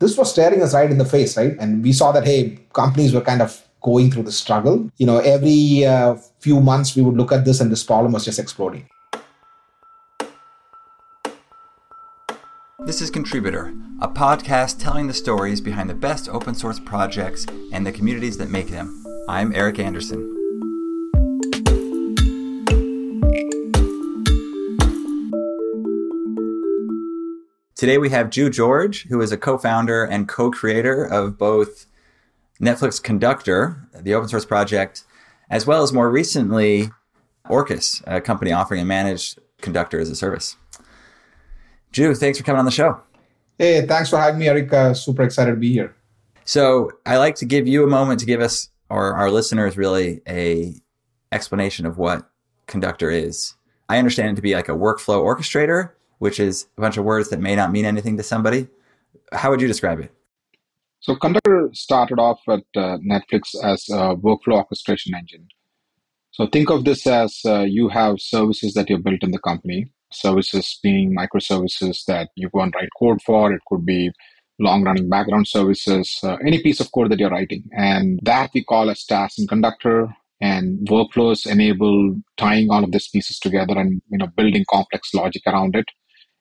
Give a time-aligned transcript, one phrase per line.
[0.00, 1.56] this was staring us right in the face, right?
[1.58, 4.90] And we saw that, hey, companies were kind of going through the struggle.
[4.96, 8.24] You know, every uh, few months we would look at this and this problem was
[8.24, 8.88] just exploding.
[12.86, 17.84] This is Contributor, a podcast telling the stories behind the best open source projects and
[17.84, 19.04] the communities that make them.
[19.28, 20.37] I'm Eric Anderson.
[27.78, 31.86] Today we have Jeu George, who is a co-founder and co-creator of both
[32.60, 35.04] Netflix Conductor, the open source project,
[35.48, 36.90] as well as more recently
[37.48, 40.56] Orkes, a company offering a managed conductor as a service.
[41.92, 43.00] Jew, thanks for coming on the show.
[43.58, 44.72] Hey, thanks for having me, Eric.
[44.72, 45.94] Uh, super excited to be here.
[46.44, 50.20] So I like to give you a moment to give us or our listeners really
[50.26, 50.74] a
[51.30, 52.28] explanation of what
[52.66, 53.54] conductor is.
[53.88, 57.30] I understand it to be like a workflow orchestrator which is a bunch of words
[57.30, 58.68] that may not mean anything to somebody.
[59.32, 60.12] How would you describe it?
[61.00, 65.46] So, Conductor started off at uh, Netflix as a workflow orchestration engine.
[66.32, 69.86] So, think of this as uh, you have services that you built in the company,
[70.12, 73.52] services being microservices that you go and write code for.
[73.52, 74.10] It could be
[74.58, 77.62] long running background services, uh, any piece of code that you're writing.
[77.72, 80.08] And that we call as tasks in Conductor.
[80.40, 85.42] And workflows enable tying all of these pieces together and you know building complex logic
[85.46, 85.86] around it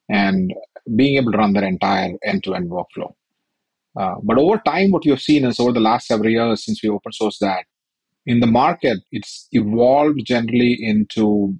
[0.10, 0.54] and
[0.96, 3.14] being able to run their entire end-to-end workflow.
[4.00, 6.90] Uh, but over time, what you've seen is over the last several years since we
[6.90, 7.66] open sourced that,
[8.26, 11.58] in the market, it's evolved generally into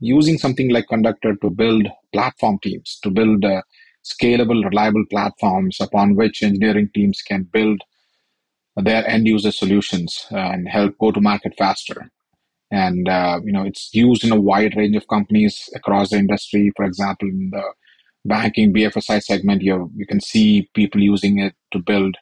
[0.00, 3.62] using something like Conductor to build platform teams, to build uh,
[4.04, 7.82] scalable, reliable platforms upon which engineering teams can build
[8.76, 12.10] their end user solutions uh, and help go to market faster
[12.70, 16.72] and uh, you know it's used in a wide range of companies across the industry.
[16.76, 17.62] For example in the
[18.24, 22.16] banking bfsi segment you you can see people using it to build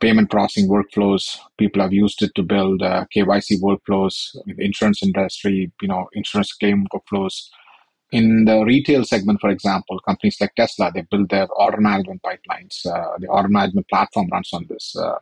[0.00, 1.36] payment processing workflows.
[1.58, 6.08] People have used it to build uh, kyc workflows in the insurance industry you know
[6.14, 7.48] insurance claim workflows.
[8.12, 12.84] In the retail segment for example companies like tesla they build their order management pipelines.
[12.84, 15.18] Uh, the order management platform runs on this uh,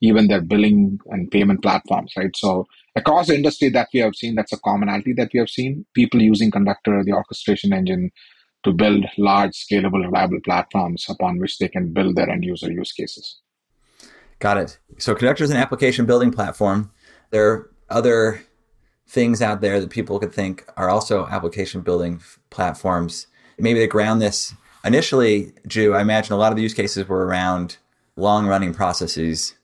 [0.00, 2.34] even their billing and payment platforms, right?
[2.36, 2.66] So
[2.96, 5.84] across the industry that we have seen, that's a commonality that we have seen.
[5.94, 8.10] People using Conductor, the orchestration engine,
[8.64, 12.92] to build large, scalable, reliable platforms upon which they can build their end user use
[12.92, 13.40] cases.
[14.38, 14.78] Got it.
[14.98, 16.90] So Conductor is an application building platform.
[17.30, 18.42] There are other
[19.06, 23.26] things out there that people could think are also application building platforms.
[23.58, 27.26] Maybe to ground this initially, Jeu, I imagine a lot of the use cases were
[27.26, 27.76] around
[28.16, 29.54] long running processes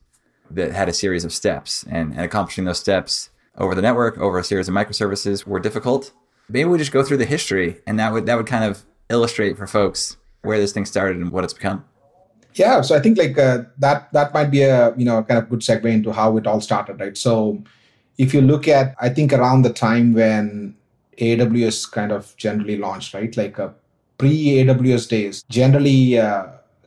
[0.50, 4.38] that had a series of steps and, and accomplishing those steps over the network, over
[4.38, 6.12] a series of microservices were difficult.
[6.48, 9.56] Maybe we just go through the history and that would that would kind of illustrate
[9.56, 11.84] for folks where this thing started and what it's become.
[12.54, 15.48] Yeah, so I think like uh, that that might be a you know kind of
[15.50, 17.16] good segue into how it all started, right?
[17.16, 17.62] So
[18.18, 20.74] if you look at I think around the time when
[21.18, 23.36] AWS kind of generally launched, right?
[23.36, 23.70] Like uh,
[24.18, 26.46] pre AWS days, generally uh,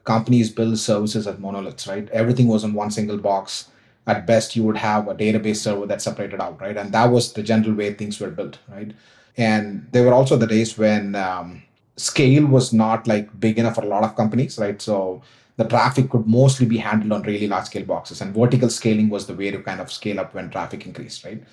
[0.10, 2.10] companies build services as monoliths, right?
[2.10, 3.70] Everything was in one single box.
[4.08, 6.76] At best, you would have a database server that separated out, right?
[6.76, 8.92] And that was the general way things were built, right?
[9.38, 11.62] And there were also the days when um,
[11.96, 14.82] scale was not like big enough for a lot of companies, right?
[14.82, 15.22] So
[15.58, 19.28] the traffic could mostly be handled on really large scale boxes, and vertical scaling was
[19.28, 21.44] the way to kind of scale up when traffic increased, right?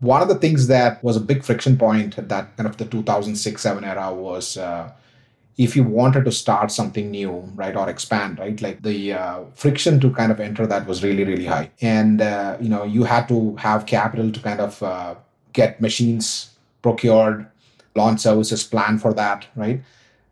[0.00, 3.62] One of the things that was a big friction point that kind of the 2006
[3.62, 4.90] 7 era was uh,
[5.56, 10.00] if you wanted to start something new, right, or expand, right, like the uh, friction
[10.00, 11.70] to kind of enter that was really, really high.
[11.80, 15.14] And, uh, you know, you had to have capital to kind of uh,
[15.52, 16.50] get machines
[16.82, 17.46] procured,
[17.94, 19.82] launch services, plan for that, right?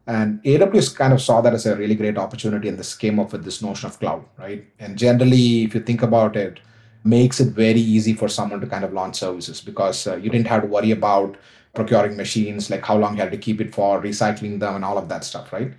[0.06, 3.32] And AWS kind of saw that as a really great opportunity and this came up
[3.32, 4.64] with this notion of cloud, right?
[4.78, 6.60] And generally, if you think about it,
[7.04, 10.46] makes it very easy for someone to kind of launch services because uh, you didn't
[10.46, 11.36] have to worry about
[11.74, 14.98] procuring machines, like how long you had to keep it for, recycling them, and all
[14.98, 15.72] of that stuff, right?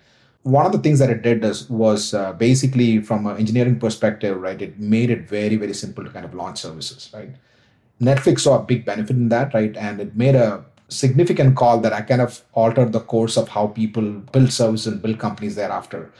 [0.44, 4.40] One of the things that it did is, was uh, basically from an engineering perspective,
[4.40, 4.62] right?
[4.62, 7.32] It made it very, very simple to kind of launch services, right?
[8.02, 9.76] Netflix saw a big benefit in that, right?
[9.76, 13.68] And it made a significant call that I kind of altered the course of how
[13.68, 16.12] people build services and build companies thereafter.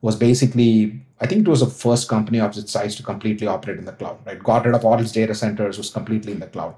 [0.00, 3.78] Was basically, I think it was the first company of its size to completely operate
[3.78, 4.42] in the cloud, right?
[4.42, 6.76] Got rid of all its data centers, was completely in the cloud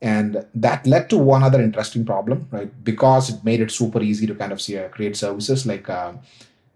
[0.00, 2.72] and that led to one other interesting problem right?
[2.84, 6.12] Because it made it super easy to kind of see, uh, create services like uh,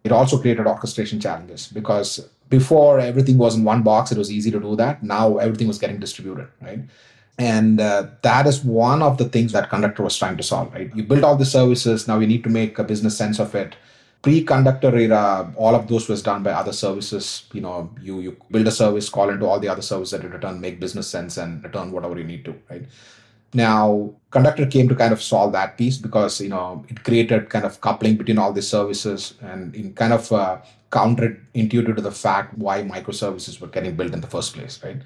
[0.04, 1.68] it also created orchestration challenges.
[1.68, 5.02] Because before everything was in one box it was easy to do that.
[5.02, 6.80] Now everything was getting distributed right?
[7.38, 10.94] And uh, that is one of the things that conductor was trying to solve right?
[10.94, 12.08] You build all the services.
[12.08, 13.76] Now you need to make a business sense of it
[14.22, 17.44] pre-conductor era, all of those was done by other services.
[17.52, 20.60] You know, you you build a service, call into all the other services that return,
[20.60, 22.84] make business sense, and return whatever you need to, right?
[23.54, 27.64] Now, Conductor came to kind of solve that piece because you know it created kind
[27.64, 30.58] of coupling between all the services and in kind of uh,
[30.90, 35.02] counterintuitive to the fact why microservices were getting built in the first place, right?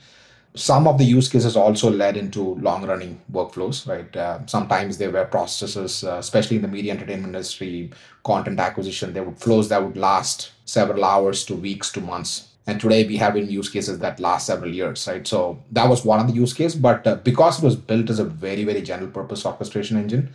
[0.56, 4.16] Some of the use cases also led into long-running workflows, right?
[4.16, 7.90] Uh, sometimes there were processes, uh, especially in the media entertainment industry,
[8.24, 9.12] content acquisition.
[9.12, 13.16] There would flows that would last several hours to weeks to months and today we
[13.16, 16.32] have in use cases that last several years right so that was one of the
[16.32, 19.96] use case but uh, because it was built as a very very general purpose orchestration
[19.96, 20.28] engine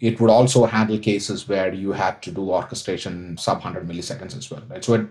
[0.00, 4.50] it would also handle cases where you had to do orchestration sub 100 milliseconds as
[4.50, 5.06] well right so it,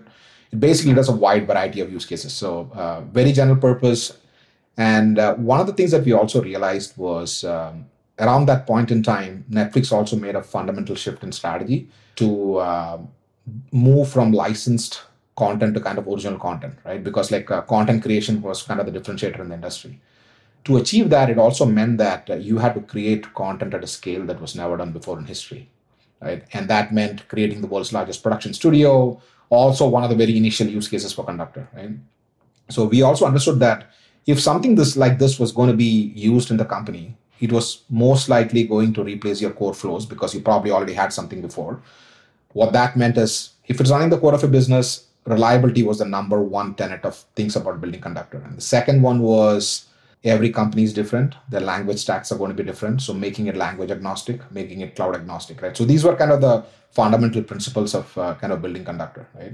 [0.52, 4.18] it basically does a wide variety of use cases so uh, very general purpose
[4.76, 7.86] and uh, one of the things that we also realized was um,
[8.18, 12.98] around that point in time netflix also made a fundamental shift in strategy to uh,
[13.72, 15.02] move from licensed
[15.36, 17.02] content to kind of original content, right?
[17.04, 20.00] Because like uh, content creation was kind of the differentiator in the industry.
[20.64, 23.86] To achieve that, it also meant that uh, you had to create content at a
[23.86, 25.68] scale that was never done before in history,
[26.20, 26.42] right?
[26.52, 29.20] And that meant creating the world's largest production studio,
[29.50, 31.90] also one of the very initial use cases for Conductor, right?
[32.68, 33.90] So we also understood that
[34.26, 37.82] if something this like this was going to be used in the company, it was
[37.88, 41.80] most likely going to replace your core flows because you probably already had something before.
[42.52, 46.04] What that meant is if it's running the core of a business, reliability was the
[46.04, 48.38] number one tenet of things about building conductor.
[48.38, 49.86] And the second one was
[50.24, 51.34] every company is different.
[51.50, 53.02] Their language stacks are going to be different.
[53.02, 55.76] So making it language agnostic making it cloud agnostic right?
[55.76, 59.52] So these were kind of the fundamental principles of uh, kind of building conductor right?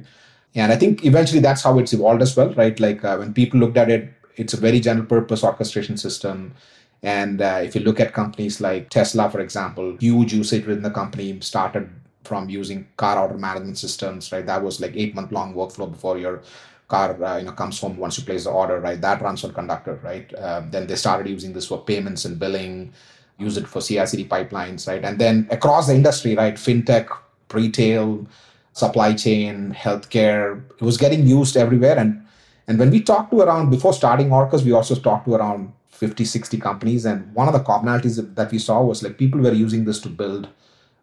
[0.54, 2.78] And i think eventually that's how it's evolved as well right?
[2.78, 6.54] Like uh, when people looked at it it's a very general purpose orchestration system
[7.02, 10.90] and uh, if you look at companies like tesla for example huge usage within the
[10.90, 11.88] company started
[12.24, 14.46] from using car order management systems, right?
[14.46, 16.42] That was like eight month long workflow before your
[16.88, 19.00] car uh, you know comes home once you place the order, right?
[19.00, 20.32] That runs on Conductor, right?
[20.38, 22.92] Um, then they started using this for payments and billing,
[23.38, 25.04] use it for CI/CD pipelines, right?
[25.04, 26.54] And then across the industry, right?
[26.54, 27.08] FinTech,
[27.52, 28.26] retail,
[28.72, 31.98] supply chain, healthcare, it was getting used everywhere.
[31.98, 32.21] And
[32.66, 36.24] and when we talked to around before starting Orkes, we also talked to around 50,
[36.24, 37.04] 60 companies.
[37.04, 40.08] And one of the commonalities that we saw was like people were using this to
[40.08, 40.48] build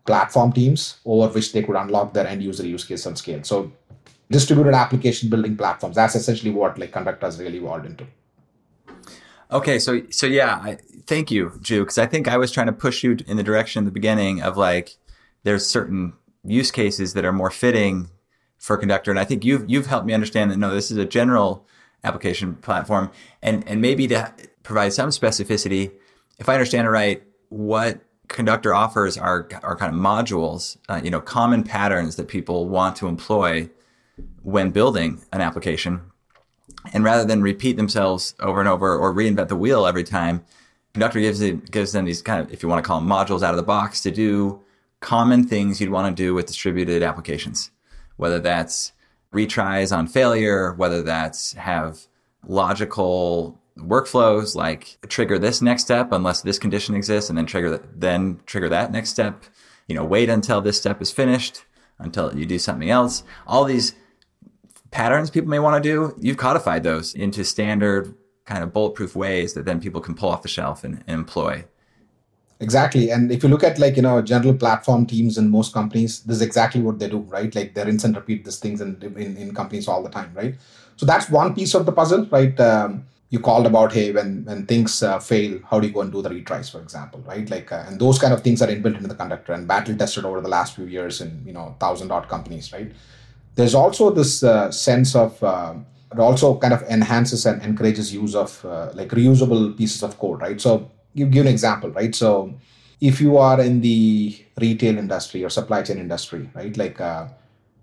[0.05, 3.43] platform teams over which they could unlock their end user use case and scale.
[3.43, 3.71] So
[4.31, 5.95] distributed application building platforms.
[5.95, 8.07] That's essentially what like Conductor has really evolved into.
[9.51, 10.77] Okay, so so yeah, I,
[11.07, 13.83] thank you, Jeu, because I think I was trying to push you in the direction
[13.83, 14.97] at the beginning of like
[15.43, 16.13] there's certain
[16.43, 18.09] use cases that are more fitting
[18.59, 21.05] for Conductor, and I think you've you've helped me understand that no, this is a
[21.05, 21.65] general
[22.03, 23.09] application platform,
[23.41, 24.31] and and maybe to
[24.63, 25.91] provide some specificity,
[26.37, 31.09] if I understand it right, what Conductor offers are are kind of modules, uh, you
[31.09, 33.69] know, common patterns that people want to employ
[34.43, 36.01] when building an application.
[36.93, 40.43] And rather than repeat themselves over and over or reinvent the wheel every time,
[40.93, 43.43] Conductor gives it, gives them these kind of, if you want to call them modules
[43.43, 44.61] out of the box, to do
[44.99, 47.71] common things you'd want to do with distributed applications.
[48.19, 48.91] Whether that's
[49.33, 52.07] retries on failure, whether that's have
[52.45, 58.01] logical workflows like trigger this next step unless this condition exists and then trigger that,
[58.01, 59.45] then trigger that next step.
[59.87, 61.63] You know wait until this step is finished
[61.97, 63.23] until you do something else.
[63.47, 63.95] All these
[64.91, 68.13] patterns people may want to do you've codified those into standard
[68.45, 71.63] kind of bulletproof ways that then people can pull off the shelf and, and employ
[72.59, 73.09] exactly.
[73.11, 76.37] And if you look at like you know general platform teams in most companies this
[76.37, 77.53] is exactly what they do right?
[77.53, 80.55] Like they rinse and repeat these things in, in, in companies all the time right?
[80.95, 82.59] So that's one piece of the puzzle right?
[82.59, 86.11] Um, you called about hey when when things uh, fail how do you go and
[86.11, 87.49] do the retries for example right?
[87.49, 90.25] Like uh, and those kind of things are inbuilt into the conductor and battle tested
[90.25, 92.91] over the last few years in you know thousand odd companies right?
[93.55, 95.75] There's also this uh, sense of uh,
[96.11, 100.41] it also kind of enhances and encourages use of uh, like reusable pieces of code
[100.41, 100.59] right?
[100.59, 102.53] So you give an example right so
[103.01, 107.27] if you are in the retail industry or supply chain industry right like uh,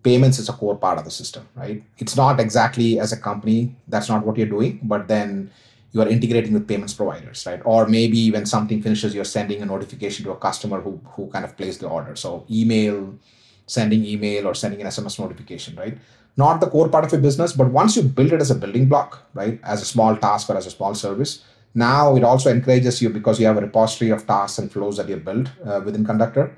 [0.07, 1.83] payments is a core part of the system, right?
[1.99, 5.51] It's not exactly as a company, that's not what you're doing, but then
[5.91, 7.61] you are integrating with payments providers, right?
[7.65, 11.45] Or maybe when something finishes, you're sending a notification to a customer who, who kind
[11.45, 12.15] of placed the order.
[12.15, 13.19] So email,
[13.67, 15.99] sending email or sending an SMS notification, right?
[16.37, 18.89] Not the core part of your business, but once you build it as a building
[18.89, 19.59] block, right?
[19.65, 21.43] As a small task or as a small service,
[21.77, 25.09] now it also encourages you because you have a repository of tasks and flows that
[25.09, 26.57] you built uh, within Conductor.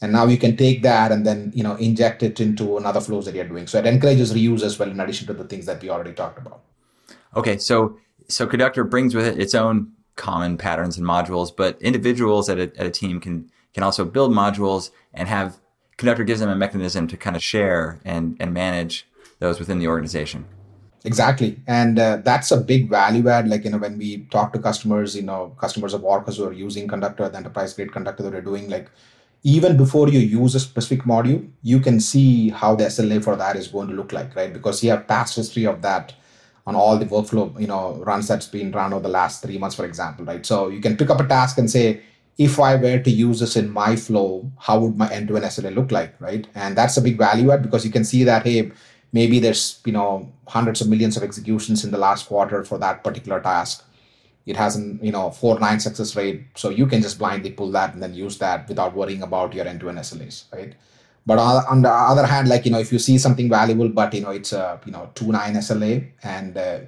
[0.00, 3.24] And now you can take that and then you know inject it into another flows
[3.24, 3.66] that you're doing.
[3.66, 6.38] So it encourages reuse as well in addition to the things that we already talked
[6.38, 6.60] about.
[7.34, 7.98] Okay so
[8.28, 12.62] so conductor brings with it its own common patterns and modules but individuals at a,
[12.78, 15.58] at a team can can also build modules and have
[15.98, 19.06] Conductor gives them a mechanism to kind of share and, and manage
[19.40, 20.46] those within the organization.
[21.08, 21.58] Exactly.
[21.66, 23.48] And uh, that's a big value add.
[23.48, 26.52] Like, you know, when we talk to customers, you know, customers of Orkes who are
[26.52, 28.90] using Conductor, the enterprise grade Conductor that we're doing, like,
[29.42, 33.56] even before you use a specific module, you can see how the SLA for that
[33.56, 34.52] is going to look like, right?
[34.52, 36.12] Because you have past history of that
[36.66, 39.76] on all the workflow, you know, runs that's been run over the last three months,
[39.76, 40.44] for example, right?
[40.44, 42.02] So you can pick up a task and say,
[42.36, 45.90] if I were to use this in my flow, how would my end-to-end SLA look
[45.90, 46.46] like, right?
[46.54, 48.70] And that's a big value add because you can see that, hey,
[49.12, 53.04] maybe there's you know hundreds of millions of executions in the last quarter for that
[53.04, 53.84] particular task.
[54.46, 57.70] It has an you know four nine success rate so you can just blindly pull
[57.72, 60.74] that and then use that without worrying about your end-to-end slas right?
[61.26, 64.22] But on the other hand like you know if you see something valuable but you
[64.22, 66.78] know it's a you know two nine sla and uh,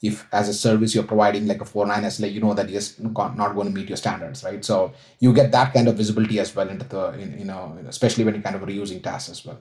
[0.00, 2.82] if as a service you're providing like a four nine sla you know that you're
[3.00, 4.64] not going to meet your standards right?
[4.64, 8.34] So you get that kind of visibility as well into the you know especially when
[8.34, 9.58] you're kind of reusing tasks as well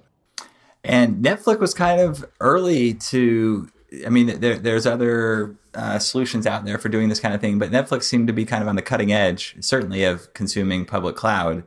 [0.87, 3.69] and Netflix was kind of early to,
[4.05, 7.59] I mean, there, there's other uh, solutions out there for doing this kind of thing,
[7.59, 11.15] but Netflix seemed to be kind of on the cutting edge, certainly of consuming public
[11.15, 11.63] cloud.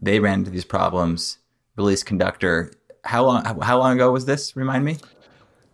[0.00, 1.38] They ran into these problems,
[1.76, 2.72] Release Conductor.
[3.04, 4.56] How long, how long ago was this?
[4.56, 4.98] Remind me.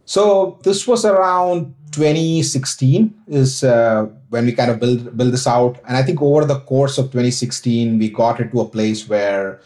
[0.04, 5.78] So this was around 2016 is uh, when we kind of build build this out,
[5.86, 9.60] and I think over the course of 2016 we got it to a place where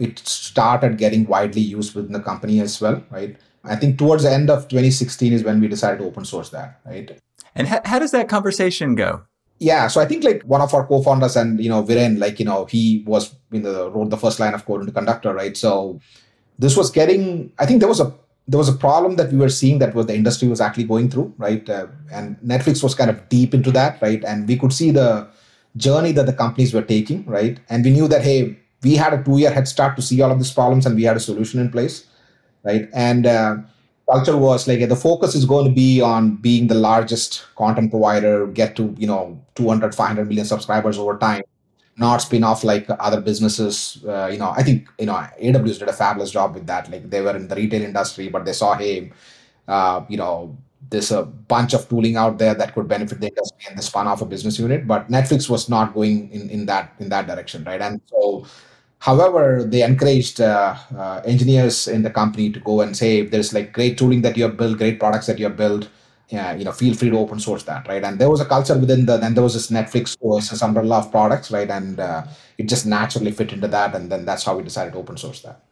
[0.00, 3.36] it started getting widely used within the company as well, right?
[3.64, 6.80] I think towards the end of 2016 is when we decided to open source that,
[6.86, 7.20] right?
[7.54, 9.22] And how, how does that conversation go?
[9.58, 12.46] Yeah, so I think like one of our co-founders and you know Viren, like you
[12.46, 15.54] know he was in the wrote the first line of code into Conductor, right?
[15.54, 16.00] So
[16.58, 17.52] this was getting.
[17.58, 18.10] I think there was a
[18.48, 21.10] there was a problem that we were seeing that was the industry was actually going
[21.10, 21.68] through, right?
[21.68, 24.24] Uh, and Netflix was kind of deep into that, right?
[24.24, 25.28] And we could see the
[25.76, 27.60] journey that the companies were taking, right?
[27.68, 30.30] And we knew that hey, we had a two year head start to see all
[30.30, 32.06] of these problems and we had a solution in place
[32.64, 32.88] right?
[32.92, 33.56] And uh,
[34.10, 38.46] culture was like the focus is going to be on being the largest content provider
[38.46, 41.42] get to you know 200 500 million subscribers over time
[41.96, 44.02] not spin off like other businesses.
[44.06, 46.90] Uh, you know i think you know aws did a fabulous job with that.
[46.90, 49.12] Like they were in the retail industry but they saw hey
[49.68, 50.56] uh, you know
[50.88, 54.08] there's a bunch of tooling out there that could benefit the industry and they spun
[54.08, 57.62] off a business unit but netflix was not going in, in that in that direction
[57.64, 57.80] right?
[57.80, 58.46] And so
[59.00, 63.54] However, they encouraged uh, uh, engineers in the company to go and say, if there's
[63.54, 65.88] like great tooling that you have built, great products that you have built,
[66.28, 68.04] yeah, you know, feel free to open source that, right?
[68.04, 70.98] And there was a culture within the, and there was this Netflix OS, this umbrella
[70.98, 71.68] of products, right?
[71.68, 72.24] And uh,
[72.58, 75.40] it just naturally fit into that, and then that's how we decided to open source
[75.42, 75.64] that.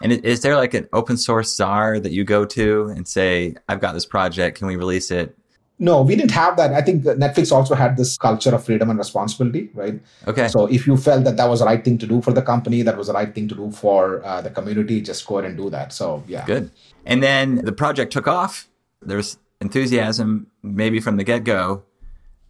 [0.00, 3.80] And is there like an open source czar that you go to and say, "I've
[3.80, 5.36] got this project, can we release it?"
[5.82, 6.72] No, we didn't have that.
[6.72, 10.00] I think Netflix also had this culture of freedom and responsibility, right?
[10.28, 10.46] Okay.
[10.46, 12.82] So if you felt that that was the right thing to do for the company,
[12.82, 15.58] that was the right thing to do for uh, the community, just go ahead and
[15.58, 15.92] do that.
[15.92, 16.46] So yeah.
[16.46, 16.70] Good.
[17.04, 18.68] And then the project took off.
[19.00, 21.82] There's enthusiasm, maybe from the get go.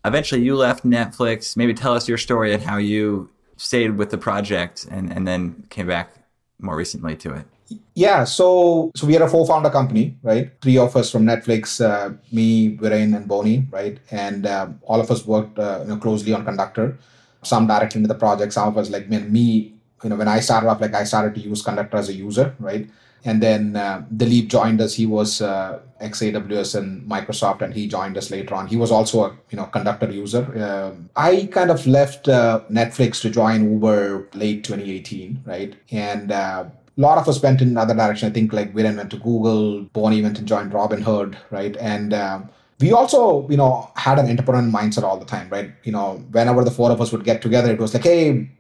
[0.04, 1.56] Eventually, you left Netflix.
[1.56, 5.64] Maybe tell us your story and how you stayed with the project and, and then
[5.70, 6.10] came back
[6.58, 7.46] more recently to it.
[7.94, 10.50] Yeah, so so we are a four-founder company, right?
[10.60, 13.98] Three of us from Netflix, uh, me, Viren, and Boney, right?
[14.10, 16.98] And uh, all of us worked uh, you know, closely on Conductor.
[17.42, 18.52] Some directly into the project.
[18.52, 21.34] Some of us, like me, me, you know, when I started off, like I started
[21.34, 22.88] to use Conductor as a user, right?
[23.24, 24.94] And then uh, Dilip joined us.
[24.94, 28.66] He was uh, and Microsoft, and he joined us later on.
[28.66, 30.44] He was also a you know Conductor user.
[30.56, 35.76] Uh, I kind of left uh, Netflix to join Uber late 2018, right?
[35.92, 36.64] And uh,
[36.98, 38.28] a lot of us went in another direction.
[38.28, 41.76] I think like Viren went to Google, Boney went and joined Robinhood, right?
[41.78, 45.72] And um, we also, you know, had an entrepreneurial mindset all the time, right?
[45.84, 48.50] You know, whenever the four of us would get together, it was like, hey,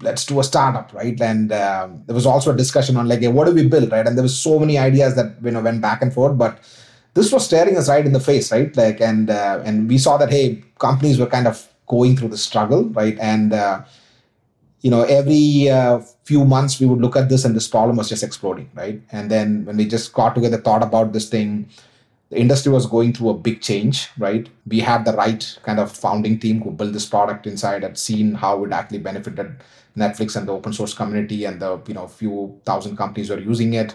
[0.00, 1.20] let's do a startup, right?
[1.20, 4.06] And um, there was also a discussion on like, hey, what do we build, right?
[4.06, 6.58] And there was so many ideas that you know went back and forth, but
[7.14, 8.74] this was staring us right in the face, right?
[8.76, 12.38] Like, and uh, and we saw that hey, companies were kind of going through the
[12.38, 13.18] struggle, right?
[13.18, 13.82] And uh,
[14.82, 18.08] you know every uh, few months we would look at this and this problem was
[18.08, 19.00] just exploding right?
[19.12, 21.68] And then when we just got together thought about this thing
[22.30, 24.48] the industry was going through a big change right?
[24.66, 28.34] We had the right kind of founding team who built this product inside had seen
[28.34, 29.56] how it actually benefited
[29.96, 33.74] netflix and the open source community and the you know few thousand companies were using
[33.74, 33.94] it.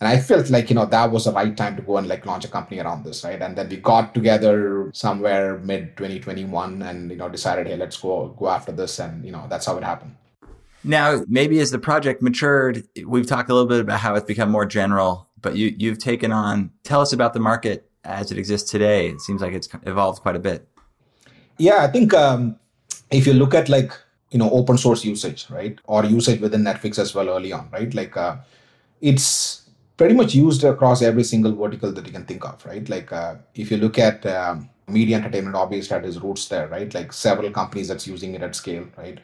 [0.00, 2.24] And i felt like you know that was the right time to go and like
[2.26, 3.42] launch a company around this right?
[3.42, 8.28] And then we got together somewhere mid 2021 and you know decided hey let's go
[8.38, 10.14] go after this and you know that's how it happened
[10.84, 14.50] now, maybe as the project matured, we've talked a little bit about how it's become
[14.50, 18.70] more general, but you, you've taken on, tell us about the market as it exists
[18.70, 19.08] today.
[19.08, 20.68] It seems like it's evolved quite a bit.
[21.58, 22.58] Yeah, I think um,
[23.10, 23.92] if you look at like,
[24.30, 25.78] you know, open source usage, right?
[25.84, 27.92] Or usage within Netflix as well early on, right?
[27.92, 28.36] Like, uh,
[29.00, 32.88] it's pretty much used across every single vertical that you can think of, right?
[32.88, 36.92] Like uh, if you look at um, media entertainment, obviously had its roots there, right?
[36.94, 39.18] Like several companies that's using it at scale, right?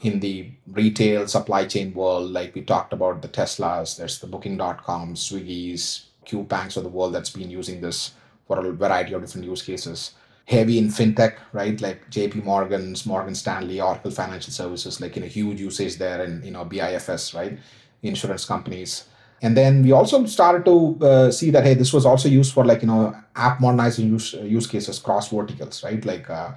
[0.00, 5.14] In the retail supply chain world, like we talked about the Teslas, there's the Booking.com,
[5.14, 6.06] Swiggy's,
[6.48, 8.12] Banks of the world that's been using this
[8.46, 10.12] for a variety of different use cases.
[10.44, 11.80] Heavy in fintech, right?
[11.80, 16.44] Like JP Morgan's, Morgan Stanley, Oracle Financial Services, like in a huge usage there, and
[16.44, 17.58] you know BIFS, right?
[18.02, 19.06] Insurance companies
[19.42, 22.64] and then we also started to uh, see that hey this was also used for
[22.64, 26.52] like you know app modernizing use, use cases cross verticals right like uh,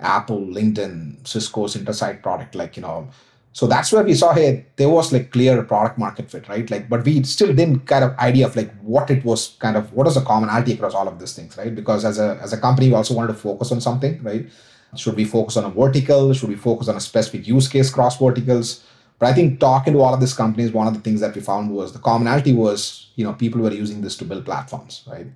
[0.00, 3.08] apple linkedin cisco's intersight product like you know.
[3.52, 6.70] So that's where we saw hey there was like clear product market fit right?
[6.70, 9.92] Like but we still didn't kind of idea of like what it was kind of
[9.92, 11.74] what is the commonality across all of these things right?
[11.74, 14.48] Because as a as a company we also wanted to focus on something right?
[14.96, 16.32] Should we focus on a vertical?
[16.32, 18.84] Should we focus on a specific use case cross verticals?
[19.18, 21.42] But I think talking to all of these companies, one of the things that we
[21.42, 25.26] found was the commonality was, you know, people were using this to build platforms, right?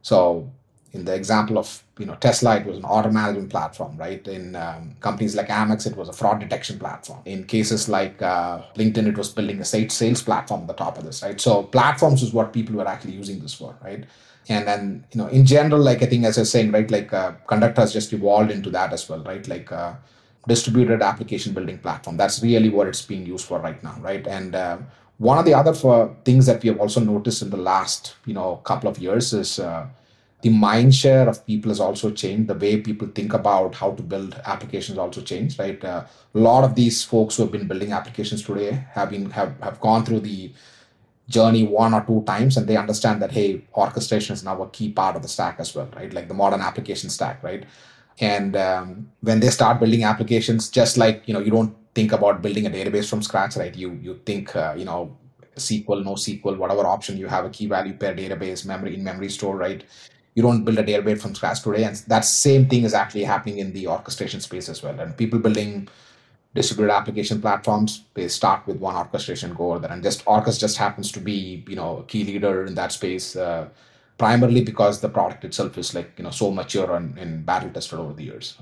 [0.00, 0.50] So
[0.96, 4.26] in the example of, you know, Tesla, it was an order management platform, right?
[4.26, 7.20] In um, companies like Amex, it was a fraud detection platform.
[7.24, 11.04] In cases like uh, LinkedIn, it was building a sales platform on the top of
[11.04, 11.40] this, right?
[11.40, 14.04] So platforms is what people were actually using this for, right?
[14.48, 17.12] And then, you know, in general, like I think as I was saying, right, like
[17.12, 19.46] uh, has just evolved into that as well, right?
[19.46, 19.94] Like, uh,
[20.46, 22.16] distributed application building platform.
[22.16, 24.26] That's really what it's being used for right now, right?
[24.26, 24.78] And uh,
[25.18, 28.34] one of the other for things that we have also noticed in the last, you
[28.34, 29.86] know, couple of years is uh,
[30.46, 32.48] the mind share of people has also changed.
[32.48, 35.84] The way people think about how to build applications also changed, right?
[35.84, 39.58] Uh, a lot of these folks who have been building applications today have been have
[39.60, 40.52] have gone through the
[41.36, 43.48] journey one or two times and they understand that hey
[43.84, 46.60] orchestration is now a key part of the stack as well right like the modern
[46.60, 47.64] application stack right
[48.20, 52.42] and um, when they start building applications just like you know you don't think about
[52.42, 55.00] building a database from scratch right you you think uh, you know
[55.56, 59.30] sql no sql whatever option you have a key value pair database memory in memory
[59.38, 59.82] store right
[60.36, 61.84] you don't build a database from scratch today.
[61.84, 65.00] And that same thing is actually happening in the orchestration space as well.
[65.00, 65.88] And people building
[66.54, 69.82] distributed application platforms they start with one orchestration core.
[69.84, 73.34] And just Orkes just happens to be you know a key leader in that space
[73.34, 73.68] uh,
[74.18, 77.98] primarily because the product itself is like you know so mature and, and battle tested
[77.98, 78.58] over the years.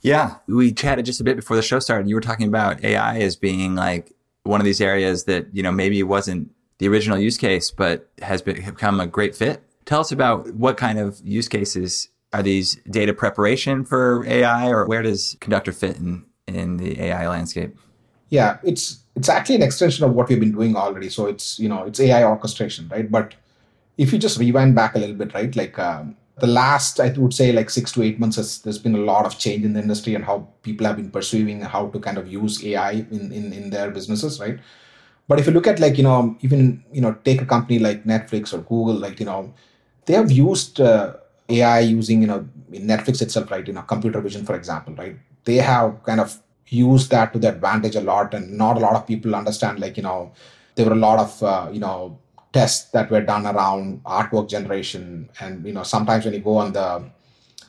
[0.00, 2.08] Yeah we chatted just a bit before the show started.
[2.08, 4.12] You were talking about ai as being like
[4.44, 8.42] one of these areas that you know maybe wasn't the original use case but has
[8.42, 13.12] become a great fit tell us about what kind of use cases are these data
[13.12, 17.76] preparation for ai or where does conductor fit in in the ai landscape
[18.28, 21.68] yeah it's it's actually an extension of what we've been doing already so it's you
[21.68, 23.34] know it's ai orchestration right but
[24.00, 25.54] if you just rewind back a little bit, right?
[25.54, 28.94] Like um, the last, I would say, like six to eight months, has, there's been
[28.94, 32.00] a lot of change in the industry and how people have been pursuing how to
[32.00, 34.58] kind of use AI in, in, in their businesses, right?
[35.30, 38.02] But if you look at like, you know, even, you know, take a company like
[38.02, 39.54] Netflix or Google, like, you know,
[40.06, 41.14] they have used uh,
[41.48, 43.64] AI using, you know, Netflix itself, right?
[43.64, 45.16] You know, computer vision, for example, right?
[45.44, 48.34] They have kind of used that to their advantage a lot.
[48.34, 50.32] And not a lot of people understand, like, you know,
[50.74, 52.18] there were a lot of, uh, you know,
[52.52, 56.72] tests that were done around artwork generation and you know sometimes when you go on
[56.72, 57.08] the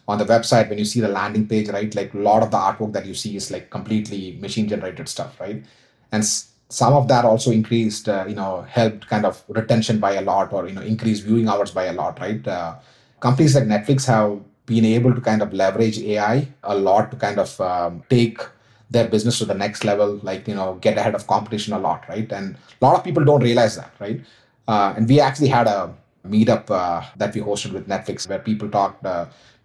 [0.08, 2.58] on the website when you see the landing page right like a lot of the
[2.58, 5.64] artwork that you see is like completely machine generated stuff right
[6.12, 6.26] and
[6.72, 10.54] some of that also increased uh, you know helped kind of retention by a lot
[10.54, 12.48] or you know increased viewing hours by a lot right?
[12.48, 12.76] Uh,
[13.20, 17.40] companies like netflix have been able to kind of leverage ai a lot to kind
[17.40, 18.40] of um, take
[18.90, 22.08] their business to the next level like you know get ahead of competition a lot
[22.10, 22.32] right?
[22.32, 24.22] And a lot of people don't realize that right?
[24.68, 25.94] Uh, and we actually had a
[26.28, 29.06] meetup uh, that we hosted with Netflix where people talked,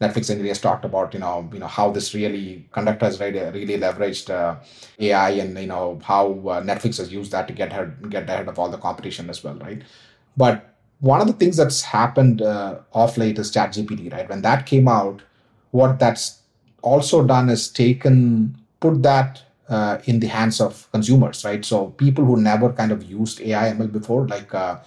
[0.00, 3.78] Netflix engineers talked about, you know, you know how this really Conductor has really, really
[3.78, 4.56] leveraged uh,
[4.98, 8.48] AI and you know how uh, Netflix has used that to get ahead, get ahead
[8.48, 9.82] of all the competition as well, right?
[10.36, 14.28] But one of the things that's happened uh, off late is ChatGPT, right?
[14.28, 15.22] When that came out,
[15.70, 16.40] what that's
[16.82, 21.64] also done is taken put that uh, in the hands of consumers, right?
[21.64, 24.78] So people who never kind of used AI ML before, like uh,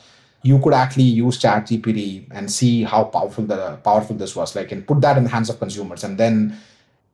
[0.42, 4.86] you could actually use ChatGPT and see how powerful the powerful this was, like and
[4.86, 6.58] put that in the hands of consumers, and then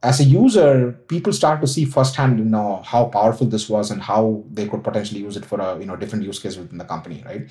[0.04, 4.02] as a user, people start to see firsthand, you know, how powerful this was and
[4.02, 6.86] how they could potentially use it for a you know different use case within the
[6.86, 7.50] company, right?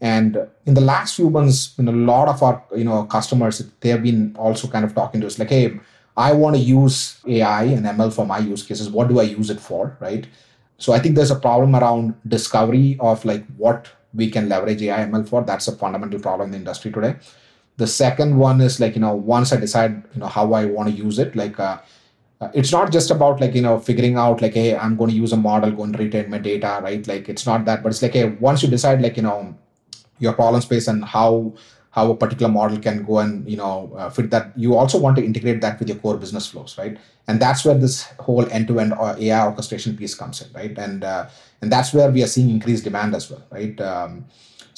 [0.00, 3.62] And in the last few months, you know, a lot of our you know customers
[3.80, 5.80] they have been also kind of talking to us like, hey
[6.18, 8.90] I want to use AI and ML for my use cases.
[8.90, 9.96] What do I use it for?
[10.00, 10.26] Right.
[10.76, 15.06] So I think there's a problem around discovery of like what we can leverage AI
[15.06, 15.42] ML for.
[15.42, 17.16] That's a fundamental problem in the industry today.
[17.76, 20.88] The second one is like, you know, once I decide, you know, how I want
[20.88, 21.78] to use it, like uh,
[22.40, 25.16] uh, it's not just about like you know figuring out like hey i'm going to
[25.16, 28.00] use a model going to retain my data right like it's not that but it's
[28.00, 29.52] like hey once you decide like you know
[30.20, 31.52] your problem space and how
[31.98, 34.52] how a particular model can go and you know uh, fit that.
[34.64, 36.96] You also want to integrate that with your core business flows right?
[37.28, 40.76] And that's where this whole end-to-end uh, ai orchestration piece comes in right?
[40.86, 41.28] And uh,
[41.60, 43.80] and that's where we are seeing increased demand as well right?
[43.92, 44.24] Um,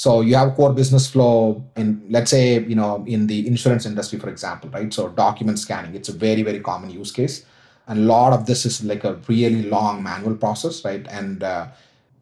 [0.05, 4.19] so you have core business flow in let's say you know in the insurance industry
[4.19, 4.93] for example right?
[4.99, 7.45] So document scanning it's a very very common use case.
[7.89, 11.07] And a lot of this is like a really long manual process right?
[11.21, 11.67] And uh,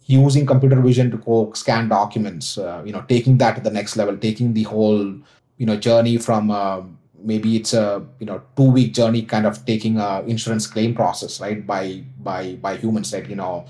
[0.08, 3.96] using computer vision to go scan documents uh, you know taking that to the next
[3.96, 5.14] level taking the whole
[5.58, 6.80] you know journey from uh,
[7.22, 11.40] maybe it's a you know two week journey kind of taking a insurance claim process
[11.40, 13.66] right by by by humans right you know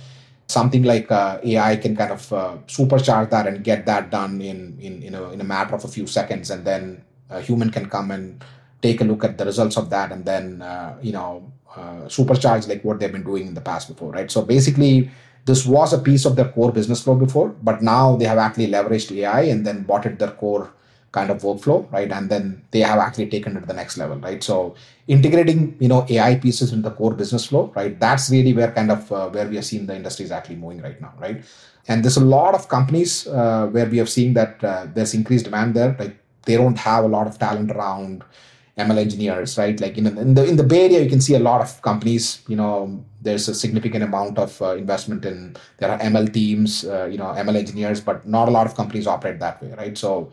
[0.46, 4.78] something like uh, ai can kind of uh, supercharge that and get that done in
[4.78, 7.88] in in a, in a matter of a few seconds and then a human can
[7.90, 8.44] come and
[8.80, 12.68] take a look at the results of that and then uh, you know uh, supercharge
[12.68, 14.30] like what they've been doing in the past before right?
[14.30, 15.10] So basically
[15.48, 18.68] this was a piece of their core business flow before, but now they have actually
[18.68, 20.70] leveraged AI and then bought it their core
[21.10, 22.12] kind of workflow, right?
[22.12, 24.42] And then they have actually taken it to the next level, right?
[24.42, 24.74] So
[25.06, 27.98] integrating, you know, AI pieces in the core business flow, right?
[27.98, 30.82] That's really where kind of uh, where we are seeing the industry is actually moving
[30.82, 31.42] right now, right?
[31.88, 35.46] And there's a lot of companies uh, where we have seen that uh, there's increased
[35.46, 35.96] demand there.
[35.98, 38.22] Like they don't have a lot of talent around
[38.78, 39.78] ML engineers, right?
[39.80, 42.42] Like in, in the in the Bay Area, you can see a lot of companies.
[42.48, 47.06] You know, there's a significant amount of uh, investment in there are ML teams, uh,
[47.06, 49.98] you know, ML engineers, but not a lot of companies operate that way, right?
[49.98, 50.30] So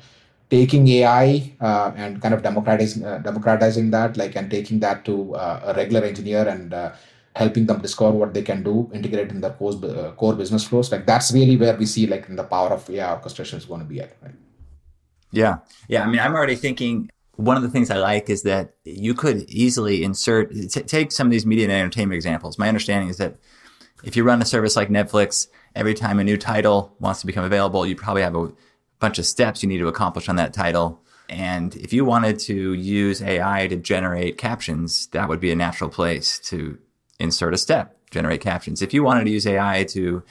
[0.49, 5.35] taking AI uh, and kind of democratizing uh, democratizing that, like, and taking that to
[5.35, 6.91] uh, a regular engineer and uh,
[7.35, 9.73] helping them discover what they can do, integrate in their core,
[10.15, 13.57] core business flows, like that's really where we see like the power of AI orchestration
[13.57, 14.35] is going to be at, right?
[15.31, 15.57] Yeah,
[15.89, 16.03] yeah.
[16.03, 19.49] I mean, I'm already thinking one of the things I like is that you could
[19.49, 22.57] easily insert, t- take some of these media and entertainment examples.
[22.57, 23.35] My understanding is that
[24.03, 27.43] if you run a service like Netflix, every time a new title wants to become
[27.43, 28.51] available, you probably have a
[28.99, 31.01] bunch of steps you need to accomplish on that title.
[31.27, 35.89] And if you wanted to use AI to generate captions, that would be a natural
[35.89, 36.77] place to
[37.19, 38.81] insert a step, generate captions.
[38.81, 40.23] If you wanted to use AI to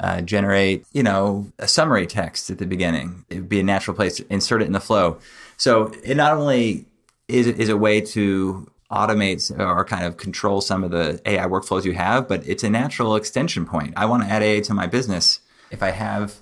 [0.00, 3.96] uh, generate, you know, a summary text at the beginning, it would be a natural
[3.96, 5.18] place to insert it in the flow.
[5.56, 6.86] So it not only
[7.28, 11.84] is, is a way to automate or kind of control some of the AI workflows
[11.84, 13.94] you have, but it's a natural extension point.
[13.96, 15.40] I want to add AI to my business.
[15.70, 16.34] If I have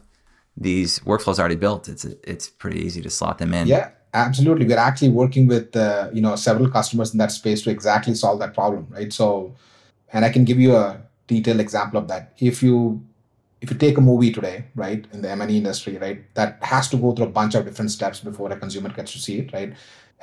[0.56, 3.68] these workflows already built, it's it's pretty easy to slot them in.
[3.68, 4.66] Yeah, absolutely.
[4.66, 8.38] We're actually working with uh, you know several customers in that space to exactly solve
[8.40, 9.12] that problem, right?
[9.12, 9.54] So,
[10.12, 12.34] and I can give you a detailed example of that.
[12.38, 13.02] If you
[13.62, 16.96] if you take a movie today, right, in the M&E industry, right, that has to
[16.96, 19.72] go through a bunch of different steps before a consumer gets to see it, right?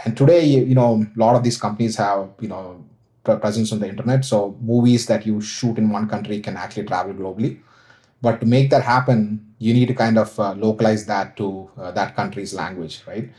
[0.04, 2.84] And today, you know, a lot of these companies have, you know,
[3.24, 4.26] presence on the internet.
[4.26, 7.60] So movies that you shoot in one country can actually travel globally.
[8.22, 11.92] But to make that happen, you need to kind of uh, localize that to uh,
[11.92, 13.30] that country's language, right?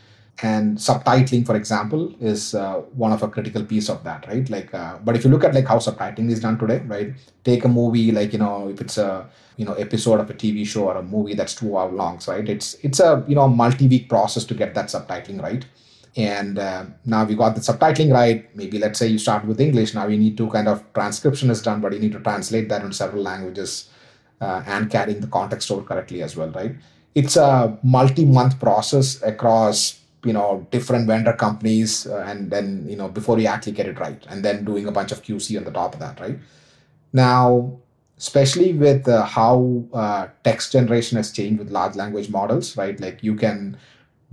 [0.43, 4.49] And subtitling for example is uh, one of a critical piece of that right?
[4.49, 7.13] Like uh, but if you look at like how subtitling is done today right?
[7.43, 10.65] Take a movie like you know if it's a you know episode of a tv
[10.65, 12.47] show or a movie that's two hour long right?
[12.47, 15.65] It's it's a you know multi-week process to get that subtitling right.
[16.17, 18.53] And uh, now we got the subtitling right.
[18.55, 19.93] Maybe let's say you start with english.
[19.93, 22.83] Now you need to kind of transcription is done but you need to translate that
[22.83, 23.89] in several languages
[24.41, 26.75] uh, and carrying the context over correctly as well right?
[27.13, 33.07] It's a multi-month process across you know different vendor companies uh, and then you know
[33.07, 35.71] before you actually get it right and then doing a bunch of qc on the
[35.71, 36.37] top of that right?
[37.13, 37.79] Now
[38.17, 42.99] especially with uh, how uh, text generation has changed with large language models right?
[42.99, 43.77] Like you can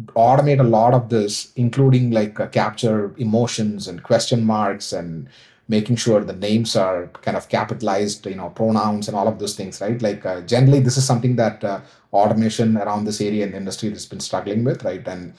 [0.09, 5.29] automate a lot of this including like uh, capture emotions and question marks and
[5.69, 9.57] making sure the names are kind of capitalized you know pronouns and all of those
[9.57, 10.03] things right?
[10.03, 11.81] Like uh, generally this is something that uh,
[12.13, 15.07] automation around this area the industry has been struggling with right?
[15.07, 15.35] And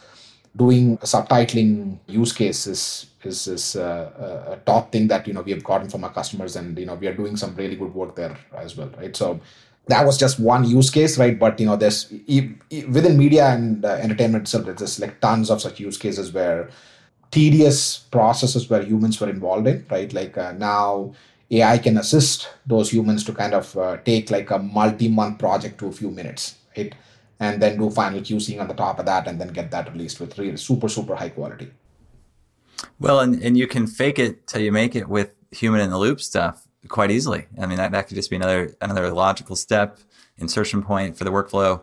[0.56, 5.90] doing subtitling use cases is, is a top thing that you know we have gotten
[5.90, 8.76] from our customers and you know we are doing some really good work there as
[8.76, 9.16] well right?
[9.16, 9.40] So
[9.88, 11.38] that was just one use case right?
[11.38, 15.80] But you know there's within media and uh, entertainment itself there's like tons of such
[15.80, 16.70] use cases where
[17.32, 20.12] tedious processes where humans were involved in right?
[20.14, 21.14] Like uh, now
[21.52, 25.88] ai can assist those humans to kind of uh, take like a multi-month project to
[25.88, 26.94] a few minutes right
[27.39, 30.19] and then do final QCing on the top of that and then get that released
[30.19, 31.71] with really super, super high quality.
[32.99, 35.97] Well, and, and you can fake it till you make it with human in the
[35.97, 37.45] loop stuff quite easily.
[37.60, 39.99] I mean, that, that could just be another, another logical step,
[40.38, 41.82] insertion point for the workflow.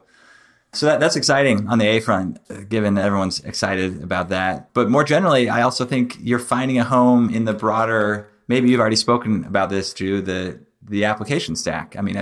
[0.73, 4.73] So that, that's exciting on the A front, uh, given everyone's excited about that.
[4.75, 8.81] But more generally, I also think you're finding a home in the broader maybe you've
[8.81, 11.97] already spoken about this, Jeu, the the application stack.
[11.99, 12.17] I mean,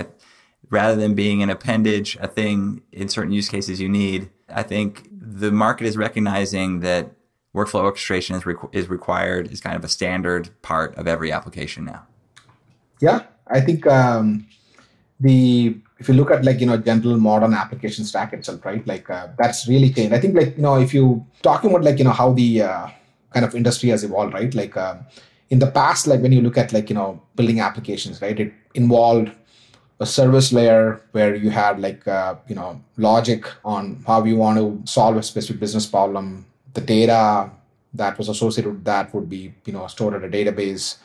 [0.69, 5.09] rather than being an appendage, a thing in certain use cases you need, I think
[5.11, 7.11] the market is recognizing that
[7.53, 11.85] workflow orchestration is, requ- is required is kind of a standard part of every application
[11.85, 12.05] now.
[13.01, 14.47] Yeah, I think um,
[15.19, 18.85] the if you look at like you know general modern application stack itself, right?
[18.85, 20.13] Like uh, that's really changed.
[20.13, 22.87] I think like you know if you talking about like you know how the uh,
[23.31, 24.53] kind of industry has evolved, right?
[24.53, 24.95] Like uh,
[25.49, 28.39] in the past, like when you look at like you know building applications, right?
[28.39, 29.31] It involved
[29.99, 34.57] a service layer where you had like uh, you know logic on how you want
[34.57, 36.45] to solve a specific business problem.
[36.73, 37.49] The data
[37.93, 40.97] that was associated with that would be you know stored at a database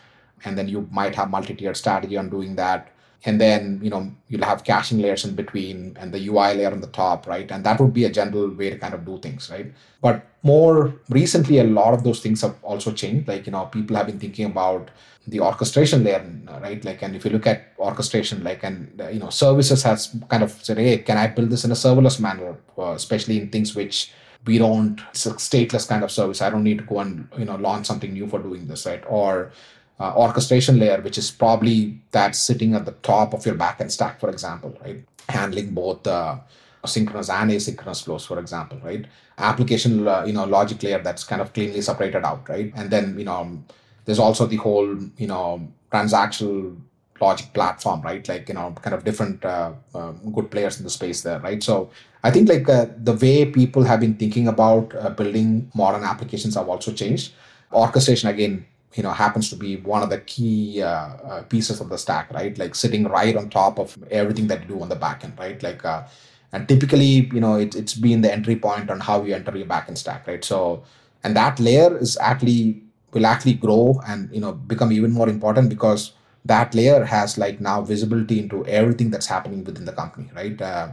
[0.45, 2.93] and then you might have multi-tiered strategy on doing that
[3.25, 6.81] and then you know you'll have caching layers in between and the ui layer on
[6.81, 7.51] the top right?
[7.51, 9.73] And that would be a general way to kind of do things right?
[10.01, 13.29] But more recently a lot of those things have also changed.
[13.29, 14.91] Like you know people have been thinking about
[15.27, 16.25] the orchestration layer
[16.63, 16.83] right?
[16.85, 20.53] Like and if you look at orchestration like and you know services has kind of
[20.53, 24.13] said hey can i build this in a serverless manner uh, especially in things which
[24.47, 26.41] we don't it's a stateless kind of service?
[26.41, 29.03] I don't need to go and you know launch something new for doing this right?
[29.07, 29.53] Or
[30.01, 34.19] uh, orchestration layer, which is probably that sitting at the top of your backend stack,
[34.19, 35.05] for example, right?
[35.29, 36.39] Handling both uh,
[36.87, 39.05] synchronous and asynchronous flows, for example, right?
[39.37, 42.73] Application, uh, you know, logic layer that's kind of cleanly separated out, right?
[42.75, 43.63] And then, you know,
[44.07, 46.77] there's also the whole, you know, transactional
[47.21, 48.27] logic platform, right?
[48.27, 51.63] Like, you know, kind of different uh, uh, good players in the space there, right?
[51.63, 51.91] So
[52.25, 56.55] I think like uh, the way people have been thinking about uh, building modern applications
[56.55, 57.35] have also changed.
[57.71, 60.89] Orchestration, again, you know happens to be one of the key uh,
[61.31, 62.57] uh, pieces of the stack right?
[62.59, 65.63] Like sitting right on top of everything that you do on the backend right?
[65.63, 66.05] Like uh,
[66.53, 69.67] and typically you know it, it's been the entry point on how you enter your
[69.67, 70.45] backend stack right?
[70.45, 70.83] So
[71.23, 75.69] and that layer is actually will actually grow and you know become even more important
[75.69, 76.13] because
[76.45, 80.61] that layer has like now visibility into everything that's happening within the company right?
[80.61, 80.89] Uh,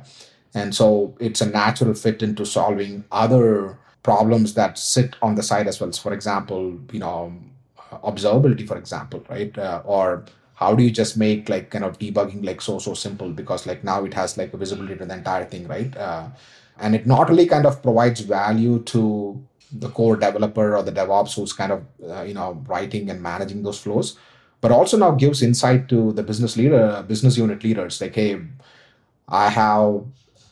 [0.53, 5.67] and so it's a natural fit into solving other problems that sit on the side
[5.67, 5.91] as well.
[5.91, 7.33] So for example you know
[7.91, 9.57] observability, for example, right?
[9.57, 13.29] Uh, or how do you just make like kind of debugging like so so simple
[13.29, 15.95] because like now it has like a visibility to the entire thing, right?
[15.95, 16.27] Uh,
[16.79, 21.35] and it not only kind of provides value to the core developer or the DevOps
[21.35, 24.17] who's kind of uh, you know writing and managing those flows,
[24.61, 28.41] but also now gives insight to the business leader, business unit leaders, like hey,
[29.27, 30.03] I have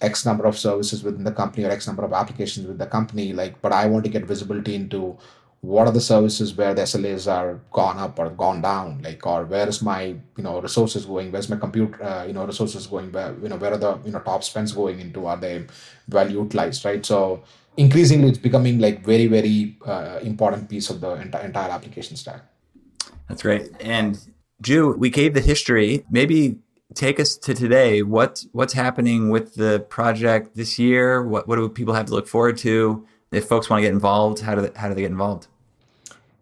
[0.01, 3.33] X number of services within the company or X number of applications with the company,
[3.33, 5.17] like, but I want to get visibility into
[5.65, 9.01] what are the services where the SLAs are gone up or gone down?
[9.01, 10.03] Like, or where is my
[10.37, 11.31] you know resources going?
[11.31, 13.11] Where's my compute uh, you know resources going?
[13.11, 15.25] Where you know where are the you know top spends going into?
[15.25, 15.65] Are they
[16.09, 16.85] well utilized?
[16.85, 17.05] Right.
[17.05, 17.43] So
[17.77, 22.41] increasingly, it's becoming like very very uh, important piece of the entire entire application stack.
[23.27, 23.71] That's great.
[23.81, 24.19] And
[24.61, 26.05] Jeu, we gave the history.
[26.11, 26.59] Maybe
[26.93, 28.03] take us to today.
[28.03, 31.23] What what's happening with the project this year?
[31.23, 33.05] What what do people have to look forward to?
[33.31, 35.47] If folks want to get involved, how do they, how do they get involved?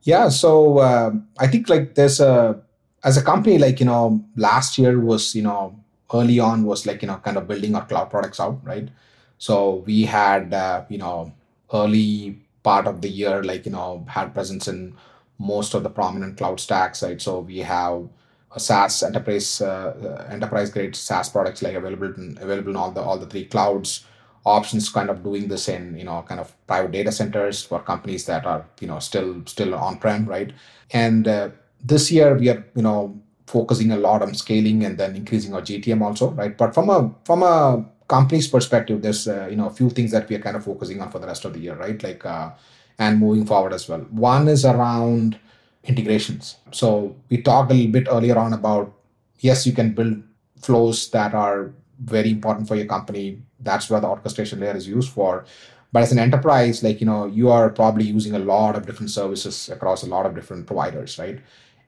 [0.03, 2.59] Yeah, so uh, I think like there's a
[3.03, 5.75] as a company like you know last year was you know
[6.13, 8.89] early on was like you know kind of building our cloud products out, right?
[9.37, 11.31] So we had uh, you know
[11.73, 14.95] early part of the year like you know had presence in
[15.39, 17.21] most of the prominent cloud stacks, right?
[17.21, 18.07] So we have
[18.55, 23.01] a SaaS enterprise uh, enterprise grade SaaS products like available in, available in all the
[23.01, 24.05] all the three clouds
[24.45, 28.25] options kind of doing this in you know kind of private data centers for companies
[28.25, 30.51] that are you know still still on prem right?
[30.91, 31.49] And uh,
[31.83, 35.61] this year we are you know focusing a lot on scaling and then increasing our
[35.61, 36.57] gtm also right?
[36.57, 40.27] But from a from a company's perspective there's uh, you know a few things that
[40.27, 42.01] we are kind of focusing on for the rest of the year right?
[42.01, 42.51] Like uh,
[42.99, 44.01] and moving forward as well.
[44.11, 45.39] One is around
[45.83, 46.57] integrations.
[46.71, 48.93] So we talked a little bit earlier on about
[49.39, 50.21] yes you can build
[50.57, 55.11] flows that are very important for your company that's where the orchestration layer is used
[55.11, 55.45] for.
[55.91, 59.11] But as an enterprise like you know you are probably using a lot of different
[59.11, 61.39] services across a lot of different providers right?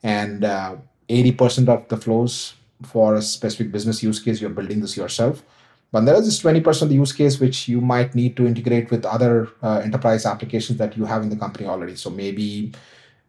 [0.03, 0.75] And uh,
[1.09, 5.43] 80% of the flows for a specific business use case you're building this yourself.
[5.91, 8.91] But there is this 20% of the use case which you might need to integrate
[8.91, 11.95] with other uh, enterprise applications that you have in the company already.
[11.95, 12.73] So maybe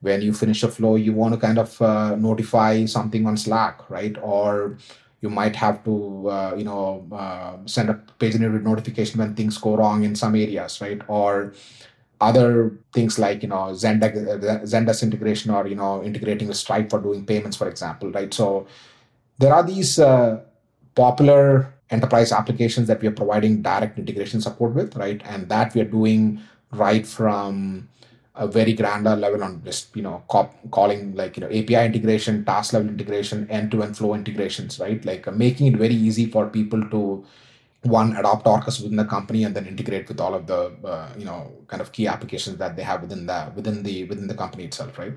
[0.01, 3.89] when you finish a flow you want to kind of uh, notify something on slack
[3.89, 4.17] right?
[4.21, 4.77] Or
[5.21, 9.77] you might have to uh, you know uh, send a pager notification when things go
[9.77, 11.01] wrong in some areas right?
[11.09, 11.55] Or
[12.21, 14.15] other things like you know Zendesk,
[14.65, 18.33] Zendesk integration or you know integrating with Stripe for doing payments for example right?
[18.33, 18.67] So
[19.39, 20.41] there are these uh,
[20.95, 25.21] popular enterprise applications that we are providing direct integration support with right?
[25.25, 26.41] And that we are doing
[26.73, 27.89] right from
[28.37, 32.45] a very granular level on just you know cop, calling like you know API integration,
[32.45, 35.05] task level integration, end to end flow integrations, right?
[35.05, 37.25] Like uh, making it very easy for people to
[37.83, 41.25] one adopt Orkes within the company and then integrate with all of the uh, you
[41.25, 44.65] know kind of key applications that they have within the within the within the company
[44.65, 45.15] itself, right?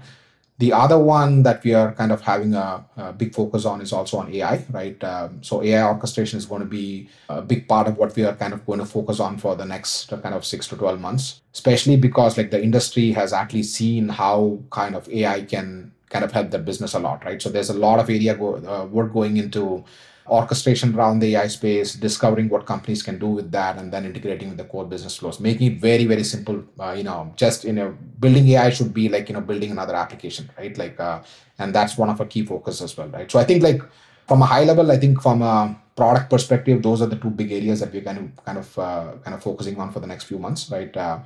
[0.60, 3.94] The other one that we are kind of having a, a big focus on is
[3.94, 5.02] also on AI, right?
[5.04, 8.36] Um, so AI orchestration is going to be a big part of what we are
[8.36, 11.42] kind of going to focus on for the next kind of six to 12 months,
[11.54, 16.32] especially because like the industry has actually seen how kind of AI can kind of
[16.34, 17.42] help the business a lot, right?
[17.42, 19.86] So there's a lot of area go, uh, work going into
[20.30, 24.50] orchestration around the AI space, discovering what companies can do with that, and then integrating
[24.50, 26.64] with the core business flows, making it very, very simple.
[26.80, 29.96] Uh, you know, just you know, building AI should be like you know, building another
[29.96, 30.78] application, right?
[30.78, 31.22] Like, uh,
[31.58, 33.30] and that's one of our key focus as well, right?
[33.32, 33.82] So I think like
[34.28, 37.52] from a high level, I think from a product perspective, those are the two big
[37.52, 40.26] areas that we're kind of kind of uh, kind of focusing on for the next
[40.26, 40.96] few months, right?
[40.96, 41.20] Uh,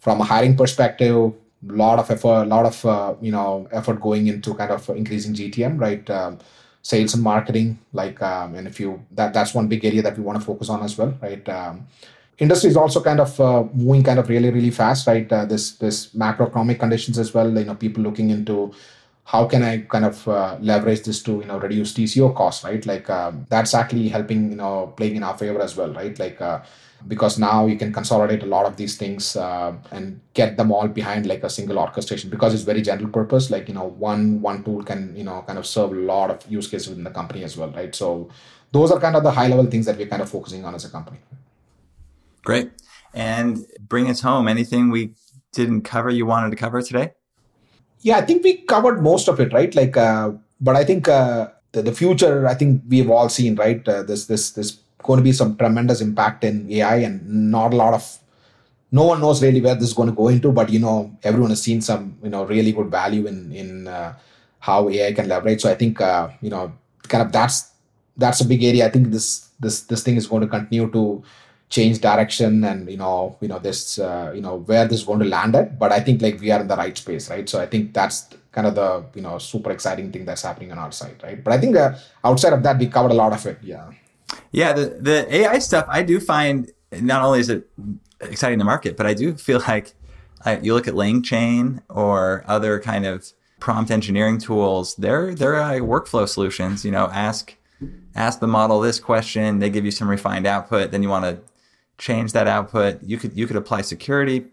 [0.00, 4.00] from a hiring perspective, a lot of effort, a lot of uh, you know effort
[4.00, 6.08] going into kind of increasing GTM, right?
[6.10, 6.38] Um,
[6.82, 10.22] sales and marketing like um, and if you that that's one big area that we
[10.22, 11.48] want to focus on as well right?
[11.48, 11.86] Um,
[12.38, 15.30] industry is also kind of uh, moving kind of really really fast right?
[15.30, 18.72] Uh, this this macroeconomic conditions as well you know people looking into
[19.24, 22.86] how can i kind of uh, leverage this to you know reduce tco costs right?
[22.86, 26.18] Like um, that's actually helping you know playing in our favor as well right?
[26.18, 26.60] Like uh,
[27.06, 30.88] because now you can consolidate a lot of these things uh, and get them all
[30.88, 34.64] behind like a single orchestration because it's very general purpose like you know one one
[34.64, 37.44] tool can you know kind of serve a lot of use cases within the company
[37.44, 37.94] as well right?
[37.94, 38.28] So
[38.72, 40.84] those are kind of the high level things that we're kind of focusing on as
[40.84, 41.18] a company.
[42.42, 42.70] Great.
[43.14, 45.14] And bring us home anything we
[45.52, 47.12] didn't cover you wanted to cover today?
[48.00, 49.72] Yeah i think we covered most of it right?
[49.74, 53.86] Like uh, but i think uh, the, the future i think we've all seen right?
[53.86, 57.76] Uh, this this this going to be some tremendous impact in AI and not a
[57.76, 58.18] lot of
[58.90, 61.50] no one knows really where this is going to go into, but you know everyone
[61.50, 64.14] has seen some you know really good value in in uh,
[64.60, 65.60] how AI can leverage.
[65.60, 66.72] So I think uh, you know
[67.08, 67.72] kind of that's
[68.16, 68.86] that's a big area.
[68.86, 71.22] I think this this this thing is going to continue to
[71.70, 75.20] change direction and you know you know this uh, you know where this is going
[75.20, 75.78] to land at.
[75.78, 77.48] But I think like we are in the right space, right?
[77.48, 80.78] So I think that's kind of the you know super exciting thing that's happening on
[80.78, 81.42] our side, right?
[81.42, 83.58] But I think uh, outside of that, we covered a lot of it.
[83.62, 83.90] Yeah.
[84.52, 87.68] Yeah, the, the AI stuff I do find not only is it
[88.20, 89.94] exciting in the market, but I do feel like
[90.44, 95.72] I, you look at LangChain or other kind of prompt engineering tools, they're they're uh,
[95.74, 96.84] workflow solutions.
[96.84, 97.56] You know, ask
[98.14, 101.40] ask the model this question, they give you some refined output, then you want to
[101.98, 103.02] change that output.
[103.02, 104.46] You could you could apply security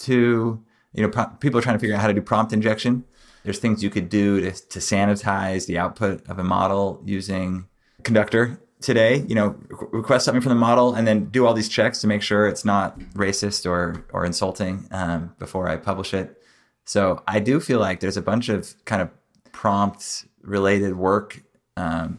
[0.00, 0.62] to
[0.92, 3.04] you know pro- people are trying to figure out how to do prompt injection.
[3.44, 7.66] There's things you could do to, to sanitize the output of a model using
[8.02, 9.56] Conductor today, you know,
[9.92, 12.64] request something from the model and then do all these checks to make sure it's
[12.64, 16.42] not racist or or insulting um, before I publish it.
[16.84, 19.10] So I do feel like there's a bunch of kind of
[19.52, 21.42] prompt related work
[21.76, 22.18] um,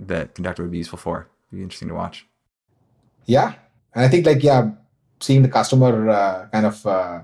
[0.00, 1.28] that Conductor would be useful for.
[1.48, 2.26] It'd be interesting to watch.
[3.26, 3.54] Yeah,
[3.94, 4.70] and I think like yeah,
[5.20, 7.20] seeing the customer uh, kind of uh,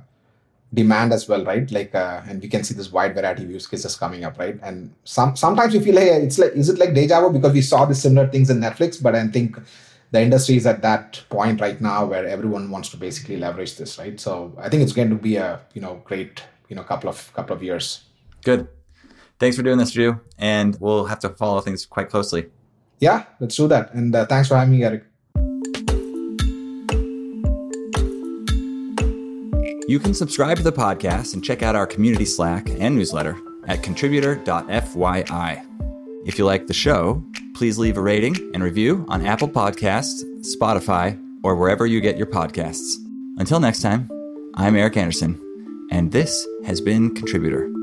[0.72, 1.70] demand as well, right?
[1.70, 4.58] Like, uh, and we can see this wide variety of use cases coming up, right?
[4.62, 7.62] And some sometimes we feel like it's like, is it like deja vu because we
[7.62, 9.02] saw the similar things in Netflix?
[9.02, 9.58] But I think
[10.10, 13.98] the industry is at that point right now where everyone wants to basically leverage this,
[13.98, 14.18] right?
[14.20, 17.32] So I think it's going to be a you know great you know couple of
[17.34, 18.04] couple of years.
[18.42, 18.68] Good.
[19.38, 22.46] Thanks for doing this, Jeu, and we'll have to follow things quite closely.
[22.98, 23.94] Yeah, let's do that.
[23.94, 25.04] And uh, thanks for having me, Eric.
[29.88, 33.82] You can subscribe to the podcast and check out our community Slack and newsletter at
[33.82, 35.64] contributor.fyi.
[36.26, 37.24] If you like the show,
[37.54, 42.26] please leave a rating and review on Apple Podcasts, Spotify, or wherever you get your
[42.26, 42.96] podcasts.
[43.38, 44.10] Until next time,
[44.56, 45.40] I'm Eric Anderson,
[45.90, 47.77] and this has been Contributor.